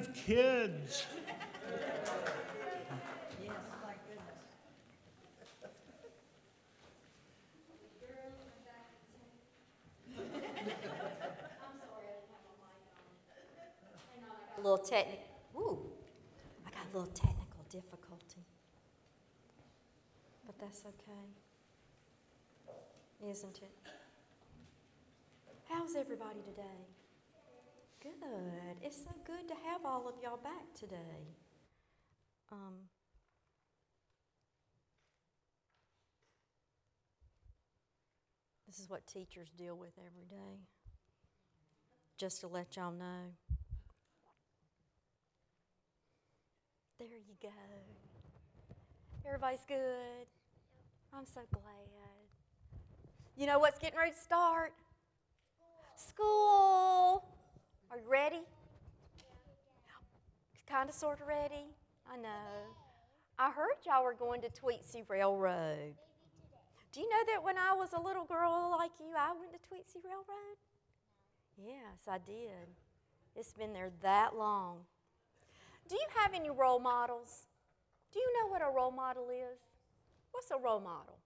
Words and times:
have 0.00 0.14
kids. 0.14 1.06
Yes, 3.42 3.52
thank 3.82 3.98
goodness. 4.08 4.46
A 14.56 14.60
little 14.62 14.78
technical, 14.78 15.24
ooh, 15.56 15.78
I 16.66 16.70
got 16.70 16.84
a 16.92 16.96
little 16.96 17.12
technical 17.12 17.64
difficulty. 17.68 18.44
But 20.46 20.58
that's 20.58 20.82
okay. 20.86 21.26
Isn't 23.30 23.58
it? 23.58 23.90
How's 25.68 25.94
everybody 25.94 26.40
today? 26.40 26.99
Good. 28.02 28.12
It's 28.82 28.96
so 28.96 29.10
good 29.26 29.46
to 29.48 29.54
have 29.68 29.84
all 29.84 30.08
of 30.08 30.14
y'all 30.22 30.38
back 30.38 30.72
today. 30.74 31.36
Um, 32.50 32.88
this 38.66 38.78
is 38.78 38.88
what 38.88 39.06
teachers 39.06 39.50
deal 39.50 39.76
with 39.76 39.92
every 39.98 40.24
day. 40.30 40.60
Just 42.16 42.40
to 42.40 42.48
let 42.48 42.76
y'all 42.76 42.90
know. 42.90 43.34
There 46.98 47.08
you 47.08 47.34
go. 47.42 47.48
Everybody's 49.26 49.64
good. 49.68 50.26
I'm 51.12 51.26
so 51.26 51.40
glad. 51.52 51.64
You 53.36 53.46
know 53.46 53.58
what's 53.58 53.78
getting 53.78 53.98
ready 53.98 54.12
to 54.12 54.18
start? 54.18 54.72
School. 55.96 57.24
Are 57.90 57.98
you 57.98 58.08
ready? 58.08 58.42
Kind 60.68 60.88
of, 60.88 60.94
sort 60.94 61.20
of 61.20 61.26
ready? 61.26 61.66
I 62.10 62.16
know. 62.16 62.70
I 63.36 63.50
heard 63.50 63.74
y'all 63.84 64.04
were 64.04 64.14
going 64.14 64.40
to 64.42 64.48
Tweetsie 64.48 65.08
Railroad. 65.08 65.94
Do 66.92 67.00
you 67.00 67.08
know 67.08 67.24
that 67.32 67.42
when 67.42 67.56
I 67.58 67.74
was 67.74 67.92
a 67.92 68.00
little 68.00 68.24
girl 68.24 68.76
like 68.78 68.92
you, 69.00 69.14
I 69.18 69.32
went 69.38 69.52
to 69.52 69.58
Tweetsie 69.58 70.04
Railroad? 70.04 70.56
Yes, 71.58 72.06
I 72.08 72.18
did. 72.18 72.68
It's 73.34 73.52
been 73.52 73.72
there 73.72 73.90
that 74.02 74.36
long. 74.36 74.78
Do 75.88 75.96
you 75.96 76.06
have 76.18 76.32
any 76.32 76.50
role 76.50 76.78
models? 76.78 77.46
Do 78.12 78.20
you 78.20 78.32
know 78.38 78.52
what 78.52 78.62
a 78.62 78.70
role 78.70 78.92
model 78.92 79.28
is? 79.30 79.58
What's 80.30 80.50
a 80.50 80.58
role 80.58 80.80
model? 80.80 81.18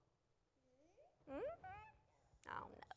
Hmm? 1.29 1.41
I 2.49 2.61
don't 2.61 2.73
know. 2.73 2.95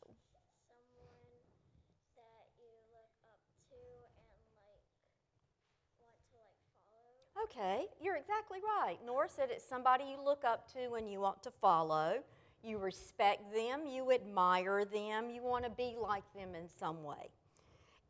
someone 2.14 2.40
that 2.40 2.52
you 2.56 2.68
look 2.92 3.12
up 3.28 3.40
to 3.68 3.78
and 3.78 4.26
like 4.28 4.44
want 6.00 6.20
to 6.32 6.40
like 6.40 6.68
follow. 6.88 7.27
Okay, 7.44 7.86
you're 8.00 8.16
exactly 8.16 8.58
right. 8.62 8.98
Nora 9.06 9.28
said 9.28 9.48
it's 9.50 9.64
somebody 9.64 10.04
you 10.04 10.22
look 10.22 10.44
up 10.44 10.70
to 10.72 10.94
and 10.94 11.10
you 11.10 11.20
want 11.20 11.42
to 11.44 11.50
follow. 11.50 12.18
You 12.64 12.78
respect 12.78 13.52
them, 13.54 13.86
you 13.86 14.10
admire 14.10 14.84
them, 14.84 15.30
you 15.30 15.42
want 15.42 15.64
to 15.64 15.70
be 15.70 15.94
like 16.00 16.24
them 16.34 16.54
in 16.54 16.68
some 16.68 17.04
way. 17.04 17.30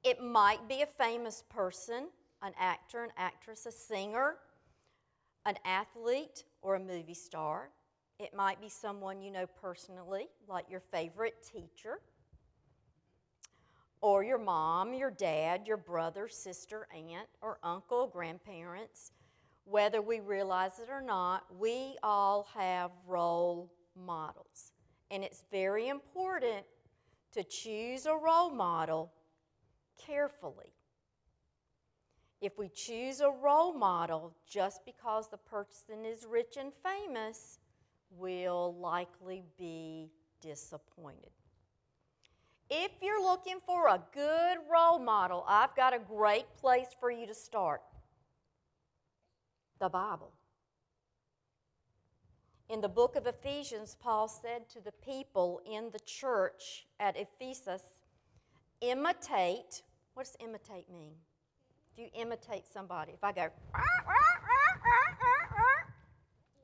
It 0.03 0.23
might 0.23 0.67
be 0.69 0.83
a 0.83 0.87
famous 0.87 1.45
person, 1.51 2.09
an 2.43 2.53
actor, 2.59 3.05
an 3.05 3.11
actress, 3.19 3.67
a 3.67 3.73
singer, 3.73 4.37
an 5.45 5.57
athlete, 5.65 6.45
or 6.63 6.77
a 6.77 6.81
movie 6.81 7.15
star. 7.15 7.71
It 8.19 8.35
might 8.35 8.61
be 8.61 8.69
someone 8.69 9.21
you 9.21 9.31
know 9.31 9.47
personally, 9.61 10.29
like 10.49 10.71
your 10.71 10.81
favorite 10.81 11.47
teacher, 11.53 12.01
or 14.01 14.23
your 14.23 14.39
mom, 14.39 14.95
your 14.95 15.11
dad, 15.11 15.67
your 15.67 15.77
brother, 15.77 16.29
sister, 16.29 16.87
aunt, 16.95 17.29
or 17.41 17.59
uncle, 17.63 18.07
grandparents. 18.07 19.13
Whether 19.65 20.01
we 20.01 20.21
realize 20.21 20.79
it 20.79 20.89
or 20.91 21.03
not, 21.03 21.45
we 21.59 21.97
all 22.03 22.49
have 22.55 22.91
role 23.07 23.71
models. 23.97 24.73
And 25.11 25.25
it's 25.25 25.45
very 25.51 25.89
important 25.89 26.65
to 27.33 27.43
choose 27.43 28.07
a 28.07 28.17
role 28.17 28.51
model 28.51 29.13
carefully. 29.99 30.73
If 32.41 32.57
we 32.57 32.69
choose 32.69 33.21
a 33.21 33.31
role 33.31 33.73
model 33.73 34.33
just 34.49 34.85
because 34.85 35.29
the 35.29 35.39
person 35.39 36.05
is 36.05 36.25
rich 36.25 36.57
and 36.59 36.73
famous, 36.85 37.59
we'll 38.11 38.75
likely 38.77 39.43
be 39.59 40.11
disappointed. 40.41 41.31
If 42.71 42.91
you're 43.01 43.23
looking 43.23 43.61
for 43.65 43.89
a 43.89 44.03
good 44.13 44.59
role 44.71 44.99
model, 44.99 45.45
I've 45.49 45.75
got 45.75 45.95
a 45.95 45.99
great 45.99 46.45
place 46.61 46.89
for 47.01 47.11
you 47.11 47.27
to 47.27 47.35
start 47.35 47.81
the 49.81 49.89
Bible. 49.89 50.33
In 52.69 52.83
the 52.83 52.89
book 52.89 53.17
of 53.17 53.27
Ephesians, 53.27 53.97
Paul 53.99 54.29
said 54.29 54.69
to 54.71 54.81
the 54.83 54.93
people 54.93 55.63
in 55.65 55.91
the 55.93 56.01
church 56.01 56.87
at 57.01 57.17
Ephesus, 57.17 57.83
imitate. 58.83 59.83
What 60.13 60.27
does 60.27 60.37
imitate 60.39 60.93
mean? 60.93 61.13
Do 61.97 62.03
you 62.03 62.09
imitate 62.15 62.67
somebody? 62.67 63.13
If 63.13 63.25
I 63.25 63.33
go, 63.33 63.49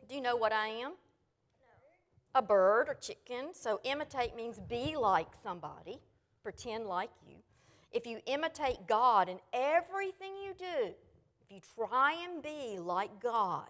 do 0.07 0.15
you 0.15 0.21
know 0.21 0.37
what 0.37 0.53
I 0.53 0.69
am? 0.69 0.93
A 2.34 2.43
bird 2.43 2.89
or 2.89 2.95
chicken. 2.95 3.50
So 3.53 3.81
imitate 3.84 4.34
means 4.34 4.59
be 4.59 4.97
like 4.97 5.28
somebody, 5.43 6.00
pretend 6.43 6.87
like 6.87 7.11
you. 7.28 7.37
If 7.93 8.06
you 8.06 8.19
imitate 8.27 8.89
God 8.89 9.28
in 9.28 9.39
everything 9.53 10.33
you 10.44 10.53
do, 10.59 10.94
if 11.43 11.50
you 11.50 11.61
try 11.77 12.17
and 12.25 12.43
be 12.43 12.78
like 12.78 13.21
God 13.21 13.69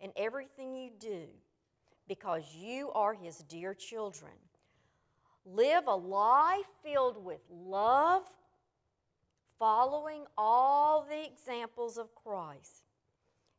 in 0.00 0.10
everything 0.16 0.74
you 0.74 0.90
do, 0.98 1.24
because 2.08 2.44
you 2.54 2.90
are 2.92 3.12
His 3.12 3.38
dear 3.38 3.74
children, 3.74 4.32
live 5.44 5.86
a 5.86 5.94
life 5.94 6.64
filled 6.82 7.22
with 7.22 7.40
love, 7.50 8.22
following 9.58 10.24
all 10.38 11.02
the 11.02 11.26
examples 11.26 11.98
of 11.98 12.14
Christ. 12.14 12.84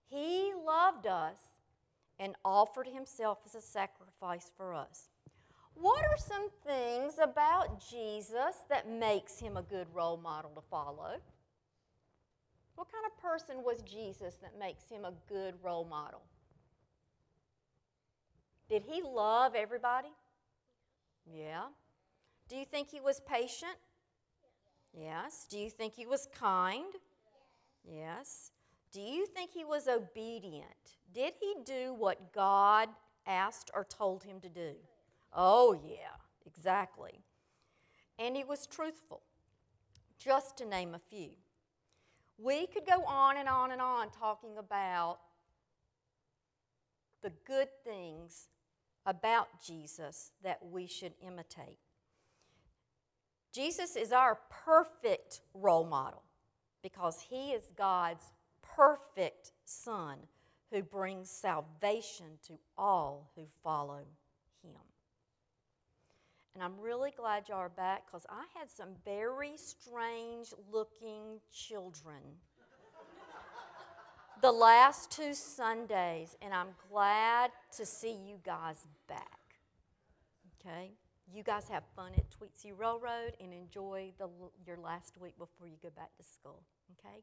He 0.07 0.51
loved 0.65 1.05
us 1.05 1.37
and 2.19 2.35
offered 2.43 2.87
himself 2.87 3.39
as 3.45 3.55
a 3.55 3.61
sacrifice 3.61 4.51
for 4.57 4.73
us. 4.73 5.09
What 5.73 6.03
are 6.03 6.17
some 6.17 6.49
things 6.65 7.13
about 7.21 7.81
Jesus 7.89 8.57
that 8.69 8.89
makes 8.89 9.39
him 9.39 9.55
a 9.55 9.61
good 9.61 9.87
role 9.93 10.17
model 10.17 10.51
to 10.55 10.61
follow? 10.69 11.15
What 12.75 12.87
kind 12.91 13.05
of 13.05 13.21
person 13.21 13.63
was 13.63 13.81
Jesus 13.81 14.35
that 14.41 14.59
makes 14.59 14.89
him 14.89 15.05
a 15.05 15.13
good 15.27 15.55
role 15.63 15.85
model? 15.85 16.21
Did 18.69 18.83
he 18.87 19.01
love 19.01 19.55
everybody? 19.55 20.09
Yeah. 21.33 21.65
Do 22.49 22.55
you 22.55 22.65
think 22.65 22.89
he 22.89 22.99
was 22.99 23.21
patient? 23.21 23.77
Yes. 24.93 25.47
Do 25.49 25.57
you 25.57 25.69
think 25.69 25.93
he 25.93 26.05
was 26.05 26.27
kind? 26.37 26.93
Yes. 27.83 28.51
Do 28.91 29.01
you 29.01 29.25
think 29.27 29.51
he 29.53 29.65
was 29.65 29.87
obedient? 29.87 30.97
Did 31.13 31.33
he 31.39 31.55
do 31.63 31.93
what 31.93 32.33
God 32.33 32.89
asked 33.27 33.69
or 33.73 33.83
told 33.83 34.23
him 34.23 34.39
to 34.41 34.49
do? 34.49 34.73
Oh, 35.33 35.79
yeah, 35.85 36.17
exactly. 36.45 37.21
And 38.17 38.35
he 38.35 38.43
was 38.43 38.65
truthful, 38.65 39.21
just 40.17 40.57
to 40.57 40.65
name 40.65 40.95
a 40.95 40.99
few. 40.99 41.31
We 42.37 42.67
could 42.67 42.85
go 42.85 43.03
on 43.05 43.37
and 43.37 43.47
on 43.47 43.71
and 43.71 43.81
on 43.81 44.09
talking 44.11 44.57
about 44.57 45.19
the 47.21 47.31
good 47.45 47.67
things 47.83 48.47
about 49.05 49.47
Jesus 49.65 50.31
that 50.43 50.59
we 50.71 50.87
should 50.87 51.13
imitate. 51.21 51.79
Jesus 53.53 53.95
is 53.95 54.11
our 54.11 54.39
perfect 54.49 55.41
role 55.53 55.85
model 55.85 56.23
because 56.81 57.19
he 57.29 57.51
is 57.51 57.71
God's 57.75 58.23
perfect 58.75 59.51
Son 59.65 60.17
who 60.71 60.83
brings 60.83 61.29
salvation 61.29 62.25
to 62.47 62.53
all 62.77 63.31
who 63.35 63.43
follow 63.63 64.05
him. 64.63 64.81
And 66.53 66.63
I'm 66.63 66.79
really 66.79 67.11
glad 67.15 67.47
y'all 67.47 67.59
are 67.59 67.69
back 67.69 68.05
because 68.05 68.25
I 68.29 68.43
had 68.57 68.69
some 68.69 68.89
very 69.05 69.53
strange 69.55 70.53
looking 70.71 71.39
children 71.53 72.21
the 74.41 74.51
last 74.51 75.11
two 75.11 75.33
Sundays, 75.33 76.35
and 76.41 76.53
I'm 76.53 76.69
glad 76.91 77.51
to 77.77 77.85
see 77.85 78.11
you 78.11 78.39
guys 78.43 78.87
back. 79.07 79.39
Okay? 80.59 80.91
You 81.33 81.43
guys 81.43 81.69
have 81.69 81.83
fun 81.95 82.11
at 82.17 82.25
Tweetsie 82.29 82.73
Railroad 82.77 83.35
and 83.39 83.53
enjoy 83.53 84.11
the, 84.17 84.27
your 84.65 84.77
last 84.77 85.13
week 85.21 85.37
before 85.37 85.67
you 85.67 85.77
go 85.81 85.89
back 85.95 86.09
to 86.17 86.23
school. 86.23 86.61
Okay? 86.99 87.19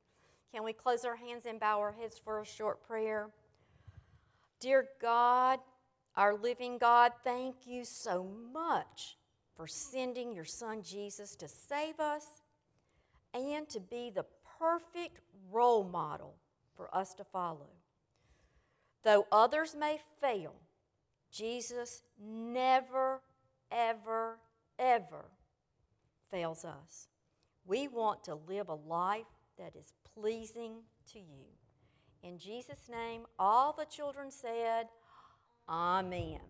Can 0.53 0.65
we 0.65 0.73
close 0.73 1.05
our 1.05 1.17
hands 1.17 1.47
and 1.47 1.61
bow 1.61 1.81
our 1.81 1.93
heads 1.93 2.19
for 2.23 2.41
a 2.41 2.47
short 2.47 2.87
prayer? 2.87 3.29
Dear 4.61 4.89
God, 5.01 5.59
our 6.17 6.35
living 6.35 6.79
God, 6.79 7.13
thank 7.25 7.67
you 7.67 7.85
so 7.85 8.27
much 8.53 9.17
for 9.55 9.67
sending 9.67 10.33
your 10.33 10.45
son 10.45 10.83
Jesus 10.83 11.37
to 11.37 11.49
save 11.49 12.01
us 12.01 12.27
and 13.35 13.69
to 13.69 13.81
be 13.81 14.11
the 14.11 14.25
perfect 14.59 15.21
role 15.51 15.85
model 15.85 16.35
for 16.75 16.95
us 16.95 17.15
to 17.15 17.25
follow. 17.25 17.69
Though 19.03 19.27
others 19.31 19.77
may 19.79 19.99
fail, 20.21 20.55
Jesus 21.31 22.03
never, 22.21 23.21
ever, 23.71 24.39
ever 24.79 25.27
fails 26.31 26.65
us. 26.65 27.09
We 27.67 27.89
want 27.89 28.25
to 28.25 28.35
live 28.35 28.69
a 28.69 28.75
life 28.75 29.27
that 29.59 29.75
is 29.77 29.93
pleasing 30.15 30.83
to 31.13 31.19
you. 31.19 31.47
In 32.23 32.39
Jesus' 32.39 32.89
name, 32.91 33.23
all 33.39 33.73
the 33.73 33.85
children 33.85 34.31
said, 34.31 34.89
Amen. 35.69 36.41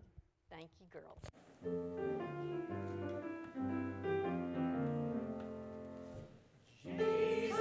Thank 0.49 0.69
you, 0.79 0.87
girls. 0.91 2.56